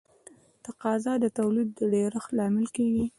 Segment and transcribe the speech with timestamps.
[0.65, 3.05] تقاضا د تولید د ډېرښت لامل کیږي.